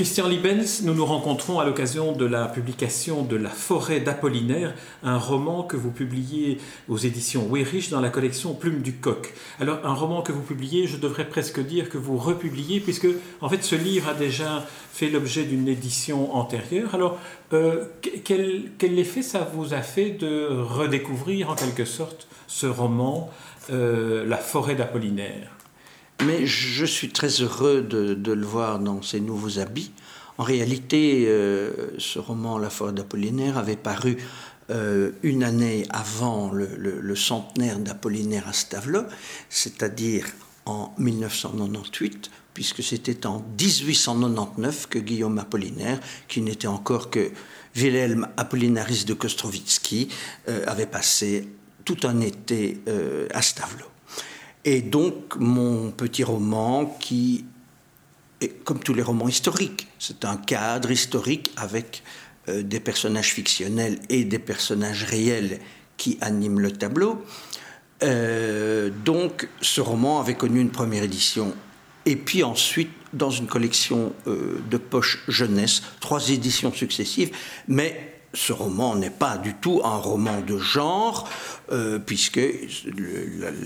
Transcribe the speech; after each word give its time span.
Christian 0.00 0.28
Libens, 0.28 0.80
nous 0.84 0.94
nous 0.94 1.04
rencontrons 1.04 1.60
à 1.60 1.66
l'occasion 1.66 2.12
de 2.12 2.24
la 2.24 2.46
publication 2.46 3.22
de 3.22 3.36
La 3.36 3.50
forêt 3.50 4.00
d'Apollinaire, 4.00 4.74
un 5.02 5.18
roman 5.18 5.62
que 5.62 5.76
vous 5.76 5.90
publiez 5.90 6.56
aux 6.88 6.96
éditions 6.96 7.46
Weyrich 7.50 7.90
dans 7.90 8.00
la 8.00 8.08
collection 8.08 8.54
Plume 8.54 8.80
du 8.80 8.94
Coq. 8.94 9.34
Alors, 9.60 9.84
un 9.84 9.92
roman 9.92 10.22
que 10.22 10.32
vous 10.32 10.40
publiez, 10.40 10.86
je 10.86 10.96
devrais 10.96 11.28
presque 11.28 11.60
dire 11.60 11.90
que 11.90 11.98
vous 11.98 12.16
republiez, 12.16 12.80
puisque 12.80 13.08
en 13.42 13.50
fait 13.50 13.62
ce 13.62 13.76
livre 13.76 14.08
a 14.08 14.14
déjà 14.14 14.66
fait 14.90 15.10
l'objet 15.10 15.44
d'une 15.44 15.68
édition 15.68 16.34
antérieure. 16.34 16.94
Alors, 16.94 17.18
euh, 17.52 17.84
quel, 18.24 18.70
quel, 18.78 18.98
effet 18.98 19.20
ça 19.20 19.50
vous 19.52 19.74
a 19.74 19.82
fait 19.82 20.12
de 20.12 20.48
redécouvrir 20.48 21.50
en 21.50 21.54
quelque 21.54 21.84
sorte 21.84 22.26
ce 22.46 22.66
roman, 22.66 23.28
euh, 23.68 24.24
La 24.26 24.38
forêt 24.38 24.76
d'Apollinaire? 24.76 25.59
Mais 26.26 26.46
je 26.46 26.84
suis 26.84 27.10
très 27.10 27.28
heureux 27.40 27.82
de, 27.82 28.32
le 28.32 28.46
voir 28.46 28.78
dans 28.78 29.02
ses 29.02 29.20
nouveaux 29.20 29.58
habits. 29.58 29.92
En 30.38 30.42
réalité, 30.42 31.24
euh, 31.28 31.70
ce 31.98 32.18
roman 32.18 32.58
La 32.58 32.70
forêt 32.70 32.92
d'Apollinaire 32.92 33.58
avait 33.58 33.76
paru 33.76 34.16
euh, 34.70 35.12
une 35.22 35.42
année 35.42 35.86
avant 35.90 36.50
le, 36.52 37.14
centenaire 37.16 37.78
d'Apollinaire 37.78 38.48
à 38.48 38.52
Stavelot, 38.52 39.04
c'est-à-dire 39.48 40.26
en 40.66 40.94
1998, 40.98 42.30
puisque 42.54 42.82
c'était 42.82 43.26
en 43.26 43.44
1899 43.58 44.88
que 44.88 44.98
Guillaume 44.98 45.38
Apollinaire, 45.38 46.00
qui 46.28 46.40
n'était 46.40 46.68
encore 46.68 47.10
que 47.10 47.30
Wilhelm 47.76 48.28
Apollinaris 48.36 49.04
de 49.04 49.14
Kostrovitsky, 49.14 50.08
euh, 50.48 50.64
avait 50.66 50.86
passé 50.86 51.48
tout 51.84 51.98
un 52.04 52.20
été 52.20 52.80
à 53.32 53.42
Stavelot. 53.42 53.89
Et 54.64 54.82
donc 54.82 55.36
mon 55.36 55.90
petit 55.90 56.24
roman 56.24 56.84
qui 57.00 57.44
est 58.40 58.62
comme 58.64 58.80
tous 58.80 58.94
les 58.94 59.02
romans 59.02 59.28
historiques, 59.28 59.88
c'est 59.98 60.24
un 60.24 60.36
cadre 60.36 60.90
historique 60.90 61.52
avec 61.56 62.02
euh, 62.48 62.62
des 62.62 62.80
personnages 62.80 63.32
fictionnels 63.32 63.98
et 64.08 64.24
des 64.24 64.38
personnages 64.38 65.04
réels 65.04 65.60
qui 65.96 66.18
animent 66.20 66.60
le 66.60 66.72
tableau. 66.72 67.24
Euh, 68.02 68.90
donc 69.04 69.48
ce 69.60 69.80
roman 69.80 70.20
avait 70.20 70.34
connu 70.34 70.60
une 70.60 70.70
première 70.70 71.02
édition 71.02 71.54
et 72.06 72.16
puis 72.16 72.42
ensuite 72.42 72.90
dans 73.12 73.30
une 73.30 73.46
collection 73.46 74.14
euh, 74.26 74.60
de 74.70 74.76
poche 74.78 75.22
jeunesse, 75.28 75.82
trois 76.00 76.30
éditions 76.30 76.72
successives, 76.72 77.30
mais 77.68 78.19
ce 78.32 78.52
roman 78.52 78.94
n'est 78.94 79.10
pas 79.10 79.36
du 79.36 79.54
tout 79.54 79.80
un 79.84 79.96
roman 79.96 80.40
de 80.40 80.56
genre, 80.58 81.28
euh, 81.72 81.98
puisque 81.98 82.40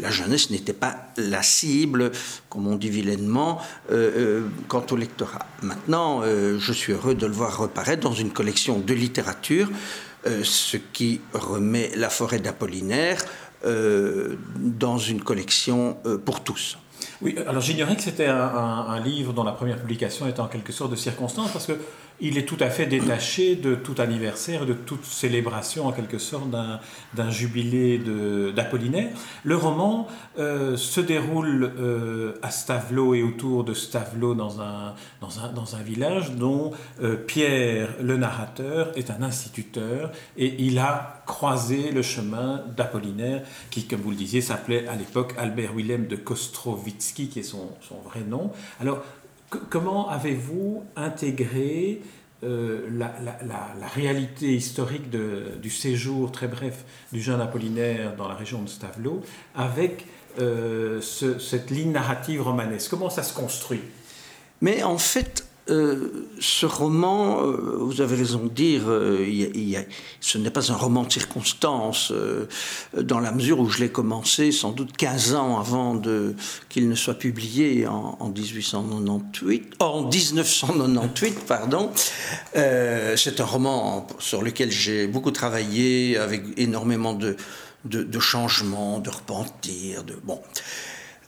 la, 0.01 0.11
jeunesse 0.11 0.51
n'était 0.51 0.73
pas 0.73 0.97
la 1.17 1.43
cible, 1.43 2.12
comme 2.48 2.67
on 2.67 2.77
dit 2.77 2.91
vilainement, 2.91 3.61
euh, 3.91 4.11
euh, 4.17 4.48
quant 4.69 4.84
au 4.91 4.97
lectorat. 4.97 5.47
Maintenant, 5.62 6.23
je 6.25 6.73
suis 6.73 6.93
heureux 6.93 7.15
de 7.15 7.27
le 7.27 7.33
voir 7.33 7.59
reparaître 7.59 8.03
dans 8.03 8.15
une 8.15 8.31
collection 8.31 8.79
de 8.79 8.95
littérature, 8.95 9.71
ce 10.43 10.77
qui 10.77 11.21
remet 11.33 11.93
La 11.97 12.09
forêt 12.09 12.39
d'Apollinaire 12.39 13.19
dans 13.65 14.99
une 14.99 15.23
collection 15.23 15.97
pour 16.25 16.43
tous. 16.43 16.78
Oui, 17.25 17.34
alors 17.47 17.62
j'ignorais 17.62 17.97
que 17.97 18.03
c'était 18.03 18.27
un, 18.27 19.00
livre 19.00 19.33
dont 19.33 19.44
la 19.44 19.53
première 19.53 19.78
publication 19.78 20.28
était 20.28 20.41
en 20.41 20.47
quelque 20.47 20.72
sorte 20.72 20.91
de 20.91 20.97
circonstance, 20.97 21.50
parce 21.53 21.66
que 21.66 21.72
il 22.20 22.39
est 22.39 22.44
tout 22.44 22.58
à 22.61 22.70
fait 22.70 22.86
détaché 22.86 23.56
de 23.56 23.75
tout 23.75 23.94
anniversaire, 23.98 24.66
de 24.66 24.72
toute 24.72 25.05
célébration 25.05 25.86
en 25.86 25.92
quelque 25.92 26.19
sorte 26.19 26.48
d'un 26.48 27.31
jubilé 27.31 27.99
d'Apollinaire. 28.54 29.10
Le 29.43 29.56
roman 29.56 30.06
euh, 30.38 30.76
se 30.76 31.00
déroule 31.00 31.72
euh, 31.76 32.34
à 32.43 32.50
Stavelot 32.50 33.15
et 33.15 33.22
autour 33.22 33.65
de 33.65 33.75
Stavelot 33.75 34.34
dans 34.34 34.60
un 34.60 35.82
village 35.82 36.32
dont 36.32 36.70
euh, 37.03 37.16
Pierre, 37.16 37.88
le 38.00 38.16
narrateur, 38.16 38.93
est 38.97 39.10
un 39.10 39.22
instituteur 39.22 40.12
et 40.37 40.54
il 40.59 40.78
a 40.78 41.24
croisé 41.27 41.91
le 41.91 42.03
chemin 42.03 42.65
d'Apollinaire 42.77 43.43
qui, 43.71 43.87
comme 43.87 44.01
vous 44.01 44.11
le 44.11 44.17
disiez, 44.17 44.41
s'appelait 44.41 44.87
à 44.89 44.97
l'époque 44.97 45.35
Albert 45.39 45.73
Willem 45.75 46.07
de 46.07 46.17
Kostrovitsky, 46.17 47.29
qui 47.29 47.41
est 47.41 47.45
son, 47.45 47.71
son 47.81 47.97
vrai 47.97 48.21
nom. 48.21 48.53
Alors, 48.81 49.03
comment 49.71 50.09
avez-vous 50.09 50.85
intégré 50.97 52.03
euh, 52.43 52.89
la, 52.91 53.89
réalité 53.95 54.55
historique 54.55 55.09
du 55.11 55.71
séjour 55.71 56.33
très 56.33 56.49
bref 56.49 56.85
du 57.12 57.23
jeune 57.23 57.41
Apollinaire 57.41 58.17
dans 58.17 58.29
la 58.29 58.35
région 58.35 58.62
de 58.62 58.69
Stavelot 58.69 59.23
avec 59.55 60.06
euh, 60.41 61.01
cette 61.01 61.71
ligne 61.71 61.93
narrative 61.93 62.43
romanesque? 62.43 62.91
Comment 62.91 63.11
ça 63.11 63.23
se 63.23 63.33
construit? 63.33 63.81
Mais 64.61 64.83
en 64.83 64.99
fait, 64.99 65.47
euh, 65.70 66.26
ce 66.41 66.66
roman, 66.66 67.42
euh, 67.42 67.78
vous 67.78 68.02
avez 68.02 68.16
raison 68.16 68.41
de 68.44 68.50
dire, 68.50 68.82
euh, 68.86 69.25
ce 70.20 70.36
n'est 70.36 70.50
pas 70.50 70.70
un 70.70 70.76
roman 70.76 71.04
de 71.04 71.12
circonstance, 71.12 72.12
dans 73.00 73.19
la 73.19 73.32
mesure 73.32 73.60
où 73.60 73.69
je 73.70 73.80
l'ai 73.80 73.88
commencé 73.88 74.52
sans 74.52 74.72
doute 74.72 74.94
15 74.97 75.34
ans 75.34 75.58
avant 75.58 76.00
qu'il 76.69 76.88
ne 76.88 76.94
soit 76.94 77.14
publié 77.14 77.86
en, 77.86 78.28
1898, 78.28 79.76
en 79.78 80.02
1998, 80.02 81.47
pardon. 81.47 81.91
C'est 82.54 83.41
un 83.41 83.44
roman 83.44 84.06
sur 84.19 84.42
lequel 84.42 84.70
j'ai 84.70 85.06
beaucoup 85.06 85.31
travaillé, 85.31 86.19
avec 86.19 86.42
énormément 86.58 87.14
de, 87.14 87.36
de, 87.84 88.02
de 88.02 88.19
changements, 88.19 88.98
de 88.98 89.10
repentir, 89.10 90.04
de 90.04 90.14
bon. 90.25 90.41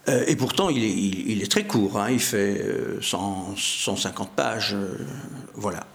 Euh, 0.09 0.23
et 0.27 0.35
pourtant, 0.35 0.69
il 0.69 1.41
est, 1.41 1.51
très 1.51 1.65
court, 1.65 1.99
hein. 1.99 2.09
il 2.11 2.19
fait 2.19 2.63
150 3.01 4.27
euh, 4.27 4.31
pages, 4.35 4.73
euh, 4.73 4.97
voilà. 5.55 5.85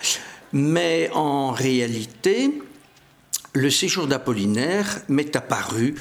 Mais 0.52 1.10
en 1.14 1.50
réalité, 1.50 2.60
le 3.54 3.70
séjour 3.70 4.06
d'Apollinaire 4.06 5.00
m'est 5.08 5.34
apparu 5.36 5.94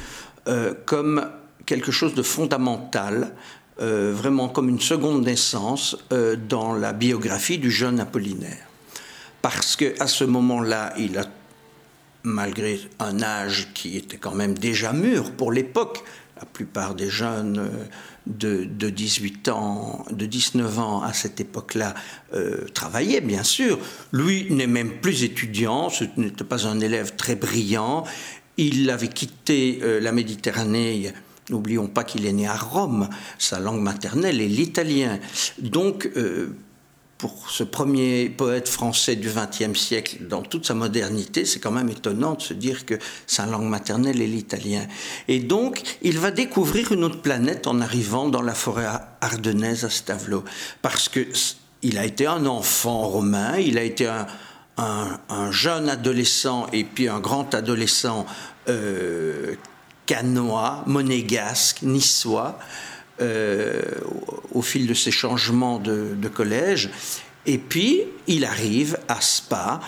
comme 0.86 1.30
quelque 1.66 1.92
chose 1.92 2.16
de 2.16 2.24
fondamental, 2.24 3.34
vraiment 3.78 4.50
comme 4.50 4.68
une 4.68 4.82
seconde 4.82 5.24
naissance 5.24 5.96
dans 6.50 6.74
la 6.74 6.92
biographie 6.92 7.60
du 7.60 7.72
jeune 7.72 8.00
Apollinaire. 8.00 8.66
Parce 9.42 9.76
qu'à 9.76 10.08
ce 10.08 10.24
moment-là, 10.24 10.94
il 10.98 11.18
a, 11.18 11.26
malgré 12.24 12.82
un 13.00 13.22
âge 13.22 13.70
qui 13.74 13.96
était 13.96 14.18
quand 14.18 14.36
même 14.36 14.58
déjà 14.58 14.92
mûr 14.92 15.32
pour 15.32 15.52
l'époque, 15.52 16.04
la 16.42 16.48
plupart 16.48 16.96
des 16.96 17.10
jeunes 17.10 17.60
euh, 17.60 18.66
de, 18.66 18.90
18 18.90 19.50
ans, 19.50 20.04
de 20.10 20.26
19 20.26 20.80
ans 20.80 21.04
à 21.04 21.14
cette 21.14 21.40
époque-là 21.40 21.94
euh, 22.34 22.66
travaillaient, 22.74 23.22
bien 23.22 23.44
sûr. 23.44 23.78
Lui 24.12 24.52
n'est 24.52 24.68
même 24.68 25.00
plus 25.02 25.24
étudiant, 25.24 25.90
ce 25.90 26.06
n'était 26.18 26.44
pas 26.44 26.68
un 26.68 26.80
élève 26.80 27.16
très 27.16 27.36
brillant. 27.36 28.06
Il 28.58 28.90
avait 28.90 29.08
quitté 29.08 29.80
euh, 29.84 30.00
la 30.00 30.12
Méditerranée. 30.12 31.14
N'oublions 31.52 31.88
pas 31.88 32.04
qu'il 32.04 32.26
est 32.26 32.34
né 32.34 32.48
à 32.48 32.56
Rome. 32.58 33.08
Sa 33.38 33.60
langue 33.60 33.82
maternelle 33.82 34.42
est 34.42 34.48
l'italien. 34.48 35.20
Donc, 35.60 36.10
pour 37.22 37.52
ce 37.52 37.64
premier 37.64 38.30
poète 38.30 38.68
français 38.68 39.16
du 39.16 39.30
XXe 39.30 39.80
siècle, 39.80 40.18
dans 40.28 40.42
toute 40.42 40.66
sa 40.66 40.74
modernité, 40.74 41.46
c'est 41.46 41.60
quand 41.60 41.70
même 41.70 41.90
étonnant 41.90 42.34
de 42.34 42.42
se 42.42 42.56
dire 42.56 42.84
que 42.84 42.96
sa 43.28 43.46
langue 43.46 43.70
maternelle 43.70 44.20
est 44.24 44.28
l'italien. 44.28 44.88
Et 45.28 45.38
donc, 45.38 45.84
il 46.02 46.18
va 46.18 46.32
découvrir 46.32 46.92
une 46.92 47.04
autre 47.04 47.22
planète 47.22 47.68
en 47.68 47.80
arrivant 47.80 48.28
dans 48.28 48.42
la 48.42 48.56
forêt 48.56 48.88
ardennaise 49.22 49.86
à 49.86 49.92
Stavelot, 49.92 50.44
parce 50.82 51.10
que 51.10 51.28
il 51.84 52.00
a 52.00 52.06
été 52.06 52.26
un 52.26 52.48
enfant 52.48 53.02
romain, 53.02 53.58
il 53.60 53.78
a 53.78 53.84
été 53.84 54.12
un, 54.78 55.52
jeune 55.52 55.90
adolescent 55.90 56.66
et 56.74 56.84
puis 56.84 57.08
un 57.08 57.20
grand 57.20 57.54
adolescent 57.54 58.26
euh, 58.68 59.54
canois, 60.08 60.84
monégasque, 60.88 61.84
niçois. 61.84 62.58
Euh, 63.22 63.80
au 64.52 64.62
fil 64.62 64.88
de 64.88 64.94
ces 64.94 65.12
changements 65.12 65.80
de, 65.80 66.28
collège. 66.34 66.90
Et 67.46 67.58
puis, 67.58 68.04
il 68.28 68.46
arrive 68.46 68.98
à 69.08 69.20
Spa, 69.20 69.80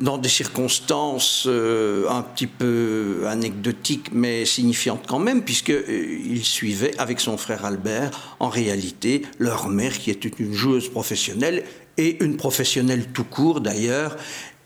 dans 0.00 0.16
des 0.16 0.28
circonstances 0.28 1.44
euh, 1.48 2.08
un 2.08 2.22
petit 2.22 2.46
peu 2.46 3.24
anecdotiques, 3.26 4.10
mais 4.12 4.44
signifiantes 4.44 5.04
quand 5.08 5.18
même, 5.18 5.42
puisqu'il 5.42 5.74
euh, 5.74 6.42
suivait 6.42 6.96
avec 6.98 7.18
son 7.18 7.36
frère 7.36 7.64
Albert, 7.64 8.36
en 8.38 8.48
réalité, 8.48 9.22
leur 9.38 9.68
mère, 9.68 9.98
qui 9.98 10.10
était 10.10 10.30
une 10.38 10.54
joueuse 10.54 10.88
professionnelle, 10.88 11.64
et 11.96 12.22
une 12.22 12.36
professionnelle 12.36 13.06
tout 13.12 13.24
court 13.24 13.60
d'ailleurs, 13.60 14.16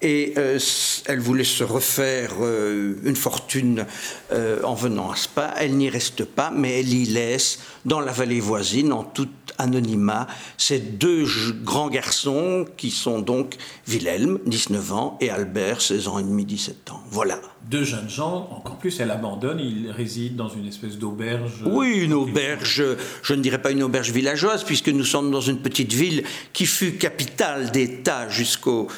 et 0.02 0.34
euh, 0.36 0.58
elle 1.06 1.20
voulait 1.20 1.44
se 1.44 1.64
refaire 1.64 2.32
euh, 2.40 2.96
une 3.04 3.16
fortune 3.16 3.86
euh, 4.32 4.60
en 4.64 4.74
venant 4.74 5.10
à 5.10 5.16
Spa. 5.16 5.54
Elle 5.58 5.76
n'y 5.76 5.88
reste 5.88 6.24
pas, 6.24 6.50
mais 6.50 6.80
elle 6.80 6.92
y 6.92 7.06
laisse, 7.06 7.60
dans 7.84 8.00
la 8.00 8.12
vallée 8.12 8.40
voisine, 8.40 8.92
en 8.92 9.04
tout 9.04 9.28
anonymat, 9.58 10.26
ces 10.58 10.80
deux 10.80 11.26
grands 11.62 11.88
garçons 11.88 12.66
qui 12.76 12.90
sont 12.90 13.20
donc 13.20 13.56
Wilhelm, 13.88 14.40
19 14.46 14.92
ans, 14.92 15.18
et 15.20 15.30
Albert, 15.30 15.80
16 15.80 16.08
ans 16.08 16.18
et 16.18 16.24
demi, 16.24 16.44
17 16.44 16.90
ans. 16.90 17.00
Voilà 17.10 17.38
deux 17.68 17.84
jeunes 17.84 18.08
gens, 18.08 18.48
encore 18.50 18.76
plus, 18.76 19.00
elle 19.00 19.10
abandonne, 19.10 19.60
ils 19.60 19.90
résident 19.90 20.36
dans 20.36 20.48
une 20.48 20.66
espèce 20.66 20.98
d'auberge. 20.98 21.62
Oui, 21.64 22.00
une 22.02 22.12
auberge, 22.12 22.84
je 23.22 23.34
ne 23.34 23.40
dirais 23.40 23.62
pas 23.62 23.70
une 23.70 23.82
auberge 23.82 24.10
villageoise, 24.10 24.64
puisque 24.64 24.88
nous 24.88 25.04
sommes 25.04 25.30
dans 25.30 25.40
une 25.40 25.58
petite 25.58 25.92
ville 25.92 26.24
qui 26.52 26.66
fut 26.66 26.92
capitale 26.92 27.70
d'État 27.70 28.28
jusqu'au 28.28 28.88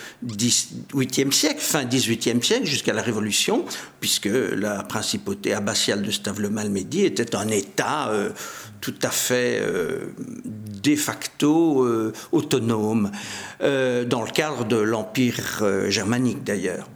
XVIIIe 0.95 1.33
siècle, 1.33 1.61
fin 1.61 1.85
XVIIIe 1.85 2.43
siècle, 2.43 2.67
jusqu'à 2.67 2.93
la 2.93 3.03
Révolution, 3.03 3.65
puisque 4.01 4.29
la 4.29 4.83
principauté 4.83 5.53
abbatiale 5.53 6.03
de 6.03 6.11
Stavle-Malmedy 6.11 7.05
était 7.05 7.35
un 7.35 7.49
État 7.49 8.09
euh, 8.09 8.31
tout 8.81 8.95
à 9.03 9.11
fait 9.11 9.61
euh, 9.61 10.07
de 10.83 10.97
facto 10.97 11.85
euh, 11.85 12.13
autonome, 12.33 13.11
dans 13.61 14.23
le 14.23 14.31
cadre 14.31 14.65
de 14.65 14.77
l'Empire 14.77 15.63
germanique 15.89 16.45
d'ailleurs. 16.45 16.87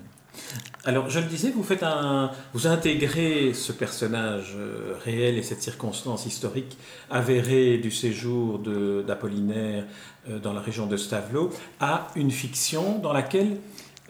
Alors, 0.88 1.10
je 1.10 1.20
le 1.20 1.26
disais, 1.26 1.50
vous 1.50 1.62
faites 1.62 1.82
un, 1.82 2.30
vous 2.54 2.66
intégrez 2.66 3.52
ce 3.52 3.72
personnage 3.72 4.54
euh, 4.56 4.94
réel 5.04 5.36
et 5.36 5.42
cette 5.42 5.60
circonstance 5.60 6.24
historique 6.24 6.78
avérée 7.10 7.76
du 7.76 7.90
séjour 7.90 8.58
d'Apollinaire 9.06 9.84
euh, 10.30 10.38
dans 10.38 10.54
la 10.54 10.62
région 10.62 10.86
de 10.86 10.96
Stavelot 10.96 11.50
à 11.78 12.08
une 12.16 12.30
fiction 12.30 13.00
dans 13.00 13.12
laquelle 13.12 13.58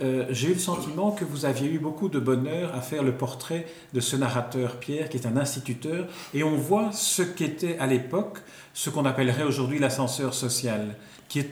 euh, 0.00 0.26
j'ai 0.30 0.48
eu 0.48 0.54
le 0.54 0.58
sentiment 0.58 1.10
que 1.10 1.24
vous 1.24 1.44
aviez 1.44 1.68
eu 1.68 1.78
beaucoup 1.78 2.08
de 2.08 2.20
bonheur 2.20 2.74
à 2.74 2.80
faire 2.80 3.02
le 3.02 3.12
portrait 3.12 3.66
de 3.92 4.00
ce 4.00 4.16
narrateur 4.16 4.76
Pierre, 4.76 5.08
qui 5.08 5.16
est 5.16 5.26
un 5.26 5.36
instituteur, 5.36 6.06
et 6.34 6.44
on 6.44 6.56
voit 6.56 6.92
ce 6.92 7.22
qu'était 7.22 7.78
à 7.78 7.86
l'époque 7.86 8.38
ce 8.74 8.90
qu'on 8.90 9.04
appellerait 9.04 9.42
aujourd'hui 9.42 9.78
l'ascenseur 9.78 10.34
social, 10.34 10.96
qui 11.28 11.40
est 11.40 11.50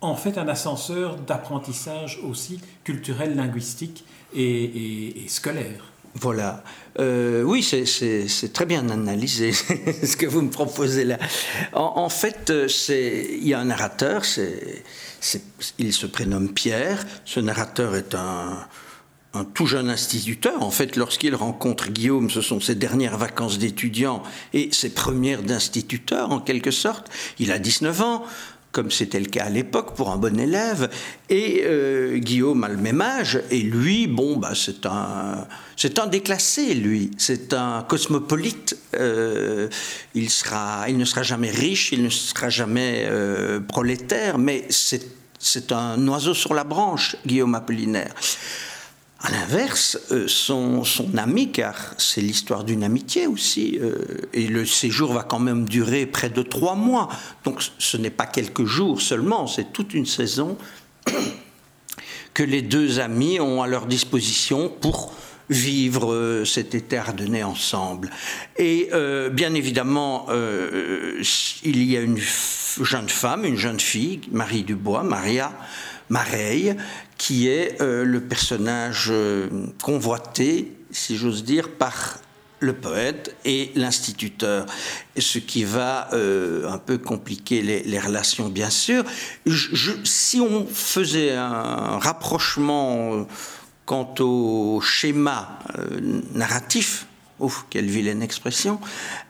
en 0.00 0.14
fait 0.14 0.38
un 0.38 0.48
ascenseur 0.48 1.16
d'apprentissage 1.16 2.20
aussi 2.22 2.60
culturel, 2.84 3.36
linguistique 3.36 4.04
et, 4.34 5.24
scolaire. 5.28 5.91
Voilà. 6.14 6.62
Euh, 6.98 7.42
oui, 7.42 7.62
c'est 7.62 8.52
très 8.52 8.66
bien 8.66 8.90
analysé 8.90 9.52
ce 9.52 10.16
que 10.16 10.26
vous 10.26 10.42
me 10.42 10.50
proposez 10.50 11.04
là. 11.04 11.18
En, 11.72 12.08
fait, 12.08 12.50
euh, 12.50 12.68
il 12.90 13.48
y 13.48 13.54
a 13.54 13.60
un 13.60 13.64
narrateur, 13.64 14.22
il 15.78 15.92
se 15.92 16.06
prénomme 16.06 16.52
Pierre. 16.52 17.04
Ce 17.24 17.40
narrateur 17.40 17.96
est 17.96 18.14
un, 18.14 18.58
un 19.34 19.44
tout 19.44 19.66
jeune 19.66 19.88
instituteur. 19.88 20.62
En 20.62 20.70
fait, 20.70 20.96
lorsqu'il 20.96 21.34
rencontre 21.34 21.88
Guillaume, 21.88 22.30
ce 22.30 22.40
sont 22.40 22.60
ses 22.60 22.74
dernières 22.74 23.16
vacances 23.16 23.58
d'étudiant 23.58 24.22
et 24.52 24.68
ses 24.72 24.90
premières 24.90 25.42
d'instituteur, 25.42 26.30
en 26.30 26.40
quelque 26.40 26.70
sorte. 26.70 27.10
Il 27.38 27.50
a 27.50 27.58
19 27.58 28.00
ans 28.02 28.24
comme 28.72 28.90
c'était 28.90 29.20
le 29.20 29.26
cas 29.26 29.44
à 29.44 29.50
l'époque 29.50 29.94
pour 29.94 30.10
un 30.10 30.16
bon 30.16 30.40
élève. 30.40 30.90
Et 31.28 31.62
euh, 31.64 32.18
Guillaume 32.18 32.64
a 32.64 32.68
le 32.68 32.78
même 32.78 33.00
âge, 33.00 33.40
et 33.50 33.60
lui, 33.60 34.06
bon, 34.06 34.36
bah, 34.36 34.52
c'est 34.54 34.86
un, 34.86 35.46
c'est 35.76 35.98
un 35.98 36.06
déclassé, 36.06 36.74
lui. 36.74 37.10
C'est 37.18 37.52
un 37.52 37.84
cosmopolite. 37.86 38.76
Euh, 38.94 39.68
il, 40.14 40.30
sera, 40.30 40.86
il 40.88 40.96
ne 40.96 41.04
sera 41.04 41.22
jamais 41.22 41.50
riche, 41.50 41.92
il 41.92 42.02
ne 42.02 42.08
sera 42.08 42.48
jamais 42.48 43.04
euh, 43.06 43.60
prolétaire, 43.60 44.38
mais 44.38 44.64
c'est, 44.70 45.06
c'est 45.38 45.70
un 45.70 46.08
oiseau 46.08 46.34
sur 46.34 46.54
la 46.54 46.64
branche, 46.64 47.16
Guillaume 47.26 47.54
Apollinaire. 47.54 48.14
À 49.24 49.30
l'inverse, 49.30 49.98
euh, 50.10 50.26
son, 50.26 50.82
ami, 51.16 51.52
car 51.52 51.94
c'est 51.96 52.20
l'histoire 52.20 52.64
d'une 52.64 52.82
amitié 52.82 53.28
aussi, 53.28 53.78
euh, 53.80 53.94
et 54.32 54.48
le 54.48 54.66
séjour 54.66 55.12
va 55.12 55.22
quand 55.22 55.38
même 55.38 55.68
durer 55.68 56.06
près 56.06 56.28
de 56.28 56.42
trois 56.42 56.74
mois, 56.74 57.08
donc 57.44 57.62
ce 57.78 57.96
n'est 57.96 58.10
pas 58.10 58.26
quelques 58.26 58.64
jours 58.64 59.00
seulement, 59.00 59.46
c'est 59.46 59.72
toute 59.72 59.94
une 59.94 60.06
saison 60.06 60.58
que 62.34 62.42
les 62.42 62.62
deux 62.62 62.98
amis 62.98 63.38
ont 63.38 63.62
à 63.62 63.68
leur 63.68 63.86
disposition 63.86 64.68
pour 64.68 65.14
vivre 65.48 66.12
euh, 66.12 66.44
cet 66.44 66.74
été 66.74 66.96
ardennais 66.96 67.44
ensemble. 67.44 68.10
Et 68.56 68.90
bien 69.32 69.54
évidemment, 69.54 70.26
il 70.30 71.84
y 71.84 71.96
a 71.96 72.00
une 72.00 72.18
jeune 72.18 73.08
femme, 73.08 73.44
une 73.44 73.56
jeune 73.56 73.80
fille, 73.80 74.20
Marie 74.32 74.64
Dubois, 74.64 75.04
Maria, 75.04 75.52
Mareille, 76.08 76.76
qui 77.22 77.48
est 77.48 77.80
euh, 77.80 78.04
le 78.04 78.20
personnage 78.20 79.08
euh, 79.10 79.48
convoité, 79.80 80.72
si 80.90 81.16
j'ose 81.16 81.44
dire, 81.44 81.70
par 81.70 82.18
le 82.58 82.72
poète 82.72 83.36
et 83.44 83.70
l'instituteur, 83.76 84.66
ce 85.16 85.38
qui 85.38 85.64
va 85.64 86.08
euh, 86.12 86.68
un 86.68 86.78
peu 86.78 86.98
compliquer 86.98 87.62
les, 87.62 87.98
relations, 87.98 88.48
bien 88.48 88.70
sûr. 88.70 89.04
si 90.04 90.40
on 90.40 90.66
faisait 90.66 91.32
un 91.32 91.98
rapprochement 91.98 93.26
quant 93.84 94.14
au 94.20 94.80
schéma 94.80 95.58
narratif, 96.34 97.06
Ouf, 97.40 97.66
quelle 97.70 97.86
vilaine 97.86 98.22
expression. 98.22 98.78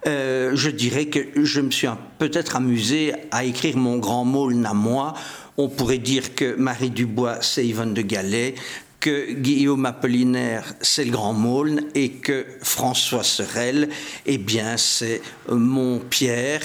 je 0.04 0.68
dirais 0.68 1.06
que 1.06 1.20
je 1.42 1.62
me 1.62 1.70
suis 1.70 1.88
peut-être 2.18 2.56
amusé 2.56 3.14
à 3.30 3.44
écrire 3.44 3.78
mon 3.78 3.96
grand 3.96 4.26
mot 4.26 4.50
à 4.50 4.74
moi 4.74 5.14
on 5.56 5.68
pourrait 5.68 5.98
dire 5.98 6.34
que 6.34 6.54
Marie 6.54 6.90
Dubois, 6.90 7.38
c'est 7.42 7.66
Yvonne 7.66 7.94
de 7.94 8.02
Galais, 8.02 8.54
que 9.00 9.32
Guillaume 9.32 9.84
Apollinaire, 9.84 10.74
c'est 10.80 11.04
le 11.04 11.10
Grand 11.10 11.32
Maulne, 11.32 11.86
et 11.94 12.10
que 12.10 12.46
François 12.62 13.24
Sorel, 13.24 13.88
eh 14.26 14.38
bien, 14.38 14.76
c'est 14.76 15.20
euh, 15.48 15.56
mon 15.56 15.98
Pierre, 15.98 16.62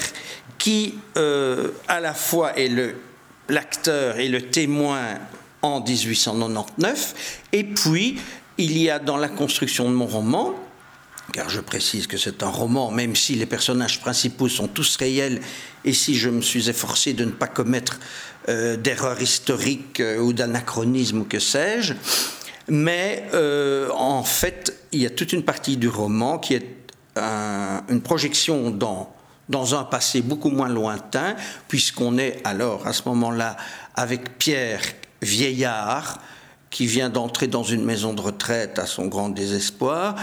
qui 0.56 0.94
euh, 1.16 1.70
à 1.88 2.00
la 2.00 2.14
fois 2.14 2.56
est 2.58 2.70
l'acteur 3.48 4.18
et 4.18 4.28
le 4.28 4.42
témoin 4.42 5.18
en 5.62 5.80
1899, 5.80 7.42
et 7.52 7.64
puis 7.64 8.20
il 8.56 8.78
y 8.78 8.90
a 8.90 8.98
dans 8.98 9.16
la 9.16 9.28
construction 9.28 9.90
de 9.90 9.94
mon 9.94 10.06
roman, 10.06 10.54
car 11.32 11.48
je 11.48 11.60
précise 11.60 12.06
que 12.06 12.16
c'est 12.16 12.42
un 12.42 12.48
roman, 12.48 12.90
même 12.90 13.14
si 13.14 13.34
les 13.34 13.46
personnages 13.46 14.00
principaux 14.00 14.48
sont 14.48 14.68
tous 14.68 14.96
réels, 14.96 15.40
et 15.84 15.92
si 15.92 16.14
je 16.14 16.30
me 16.30 16.40
suis 16.40 16.68
efforcé 16.68 17.12
de 17.12 17.24
ne 17.24 17.30
pas 17.30 17.46
commettre 17.46 18.00
euh, 18.48 18.76
d'erreurs 18.76 19.20
historiques 19.20 20.00
euh, 20.00 20.18
ou 20.18 20.32
d'anachronismes 20.32 21.20
ou 21.20 21.24
que 21.24 21.38
sais-je. 21.38 21.94
Mais 22.68 23.24
euh, 23.34 23.90
en 23.90 24.22
fait, 24.22 24.78
il 24.92 25.02
y 25.02 25.06
a 25.06 25.10
toute 25.10 25.32
une 25.32 25.42
partie 25.42 25.76
du 25.76 25.88
roman 25.88 26.38
qui 26.38 26.54
est 26.54 26.78
une 27.88 28.00
projection 28.00 28.70
dans, 28.70 29.12
dans 29.48 29.74
un 29.74 29.82
passé 29.82 30.22
beaucoup 30.22 30.50
moins 30.50 30.68
lointain, 30.68 31.34
puisqu'on 31.66 32.16
est 32.16 32.40
alors 32.44 32.86
à 32.86 32.92
ce 32.92 33.02
moment-là 33.06 33.56
avec 33.96 34.38
Pierre 34.38 34.82
vieillard, 35.20 36.20
qui 36.70 36.86
vient 36.86 37.08
d'entrer 37.08 37.46
dans 37.46 37.62
une 37.62 37.84
maison 37.84 38.12
de 38.12 38.20
retraite 38.20 38.78
à 38.78 38.86
son 38.86 39.06
grand 39.06 39.30
désespoir. 39.30 40.14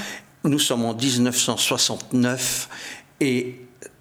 Nous 0.45 0.59
sommes 0.59 0.85
en 0.85 0.93
1969 0.93 2.69
et 3.19 3.55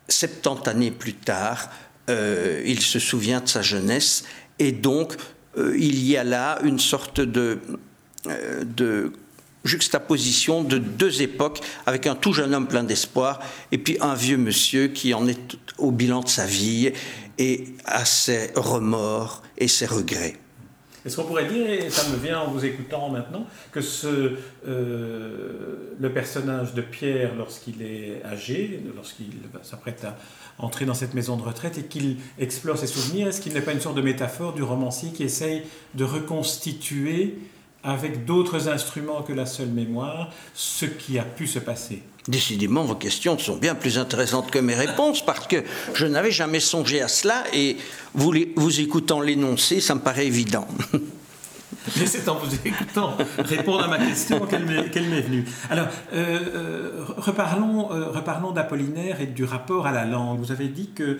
70 0.08 0.68
années 0.68 0.90
plus 0.90 1.14
tard, 1.14 1.70
euh, 2.10 2.62
il 2.66 2.82
se 2.82 2.98
souvient 2.98 3.40
de 3.40 3.48
sa 3.48 3.62
jeunesse, 3.62 4.24
et 4.58 4.70
donc 4.70 5.14
euh, 5.56 5.74
il 5.78 6.04
y 6.04 6.18
a 6.18 6.24
là 6.24 6.58
une 6.62 6.78
sorte 6.78 7.22
de, 7.22 7.60
euh, 8.26 8.62
de 8.62 9.12
juxtaposition 9.64 10.62
de 10.62 10.76
deux 10.76 11.22
époques, 11.22 11.60
avec 11.86 12.06
un 12.06 12.14
tout 12.14 12.34
jeune 12.34 12.54
homme 12.54 12.68
plein 12.68 12.84
d'espoir, 12.84 13.40
et 13.72 13.78
puis 13.78 13.96
un 14.02 14.14
vieux 14.14 14.36
monsieur 14.36 14.88
qui 14.88 15.14
en 15.14 15.26
est 15.26 15.56
au 15.78 15.92
bilan 15.92 16.20
de 16.20 16.28
sa 16.28 16.44
vie 16.44 16.92
et 17.38 17.64
à 17.86 18.04
ses 18.04 18.50
remords 18.54 19.42
et 19.56 19.66
ses 19.66 19.86
regrets. 19.86 20.36
Est-ce 21.04 21.16
qu'on 21.16 21.24
pourrait 21.24 21.48
dire, 21.48 21.68
et 21.68 21.90
ça 21.90 22.08
me 22.10 22.16
vient 22.16 22.40
en 22.40 22.50
vous 22.50 22.64
écoutant 22.64 23.10
maintenant, 23.10 23.46
que 23.72 23.80
ce, 23.80 24.36
le 24.66 26.12
personnage 26.12 26.74
de 26.74 26.80
Pierre, 26.80 27.34
lorsqu'il 27.36 27.82
est 27.82 28.22
âgé, 28.24 28.80
lorsqu'il 28.96 29.32
s'apprête 29.62 30.04
à 30.04 30.16
entrer 30.58 30.84
dans 30.84 30.94
cette 30.94 31.14
maison 31.14 31.36
de 31.36 31.42
retraite 31.42 31.78
et 31.78 31.84
qu'il 31.84 32.16
explore 32.38 32.78
ses 32.78 32.86
souvenirs 32.86 33.28
Est-ce 33.28 33.40
qu'il 33.40 33.52
n'est 33.52 33.60
pas 33.60 33.72
une 33.72 33.80
sorte 33.80 33.96
de 33.96 34.02
métaphore 34.02 34.52
du 34.52 34.62
romancier 34.62 35.10
qui 35.10 35.24
essaye 35.24 35.62
de 35.94 36.04
reconstituer 36.04 37.38
avec 37.82 38.24
d'autres 38.24 38.68
instruments 38.68 39.22
que 39.22 39.32
la 39.32 39.46
seule 39.46 39.68
mémoire 39.68 40.30
ce 40.54 40.86
qui 40.86 41.18
a 41.18 41.24
pu 41.24 41.46
se 41.46 41.58
passer? 41.58 42.02
Décidément, 42.26 42.84
vos 42.84 42.94
questions 42.94 43.38
sont 43.38 43.56
bien 43.56 43.74
plus 43.74 43.98
intéressantes 43.98 44.50
que 44.50 44.58
mes 44.58 44.74
réponses 44.74 45.24
parce 45.24 45.46
que 45.46 45.62
je 45.92 46.06
n'avais 46.06 46.30
jamais 46.30 46.60
songé 46.60 47.02
à 47.02 47.08
cela 47.08 47.44
et 47.52 47.76
vous, 48.14 48.32
vous 48.56 48.80
écoutant 48.80 49.20
l'énoncer, 49.20 49.80
ça 49.80 49.94
me 49.94 50.00
paraît 50.00 50.26
évident. 50.26 50.66
Mais 51.98 52.06
c'est 52.06 52.28
en 52.28 52.36
vous 52.36 52.54
écoutant 52.64 53.14
répondre 53.38 53.84
à 53.84 53.88
ma 53.88 53.98
question 53.98 54.40
qu'elle 54.46 54.64
m'est 54.64 55.20
venue. 55.20 55.44
Alors, 55.68 55.86
euh, 56.14 56.40
euh, 56.54 57.04
reparlons, 57.18 57.92
euh, 57.92 58.10
reparlons 58.10 58.52
d'Apollinaire 58.52 59.20
et 59.20 59.26
du 59.26 59.44
rapport 59.44 59.86
à 59.86 59.92
la 59.92 60.06
langue. 60.06 60.38
Vous 60.38 60.52
avez 60.52 60.68
dit 60.68 60.90
que 60.94 61.18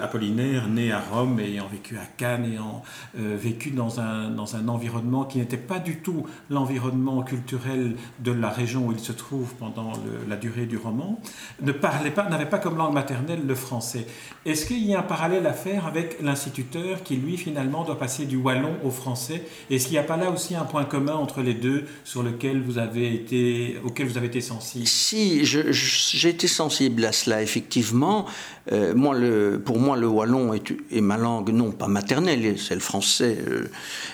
Apollinaire, 0.00 0.68
né 0.68 0.92
à 0.92 1.00
Rome 1.00 1.40
ayant 1.40 1.66
vécu 1.66 1.96
à 1.96 2.06
Cannes, 2.16 2.44
ayant 2.44 2.82
vécu 3.14 3.70
dans 3.70 4.00
un, 4.00 4.30
dans 4.30 4.56
un 4.56 4.68
environnement 4.68 5.24
qui 5.24 5.38
n'était 5.38 5.56
pas 5.56 5.78
du 5.78 5.96
tout 5.96 6.26
l'environnement 6.48 7.22
culturel 7.22 7.96
de 8.20 8.32
la 8.32 8.48
région 8.48 8.86
où 8.86 8.92
il 8.92 9.00
se 9.00 9.12
trouve 9.12 9.54
pendant 9.54 9.92
la 10.28 10.36
durée 10.36 10.66
du 10.66 10.76
roman, 10.76 11.20
ne 11.60 11.72
pas, 11.72 11.92
n'avait 12.30 12.46
pas 12.46 12.58
comme 12.58 12.76
langue 12.76 12.94
maternelle 12.94 13.46
le 13.46 13.54
français. 13.54 14.06
Est-ce 14.44 14.66
qu'il 14.66 14.84
y 14.84 14.94
a 14.94 15.00
un 15.00 15.02
parallèle 15.02 15.46
à 15.46 15.52
faire 15.52 15.86
avec 15.86 16.20
l'instituteur 16.22 17.02
qui, 17.02 17.16
lui, 17.16 17.36
finalement, 17.36 17.84
doit 17.84 17.98
passer 17.98 18.26
du 18.26 18.36
wallon 18.36 18.76
au 18.84 18.90
français 18.90 19.44
Est-ce 19.70 19.84
qu'il 19.84 19.92
n'y 19.92 19.98
a 19.98 20.04
pas 20.04 20.16
là 20.16 20.30
aussi 20.30 20.54
un 20.54 20.64
point 20.64 20.84
commun 20.84 21.14
entre 21.14 21.40
les 21.40 21.54
deux 21.54 21.84
sur 22.04 22.22
lequel 22.22 22.62
vous 22.62 22.78
avez 22.78 23.12
été, 23.12 23.76
auquel 23.84 24.06
vous 24.06 24.16
avez 24.16 24.28
été 24.28 24.40
sensible? 24.40 24.86
Si, 24.86 25.44
j'ai 25.44 26.28
été 26.28 26.46
sensible 26.46 27.04
à 27.04 27.12
cela, 27.12 27.42
effectivement. 27.42 28.26
Euh, 28.72 28.94
moi, 28.94 29.16
pour 29.64 29.78
moi, 29.78 29.96
le 29.96 30.06
wallon 30.06 30.54
est, 30.54 31.00
ma 31.00 31.16
langue, 31.16 31.50
non 31.50 31.72
pas 31.72 31.88
maternelle, 31.88 32.56
c'est 32.58 32.74
le 32.74 32.80
français, 32.80 33.38
euh, 33.46 33.68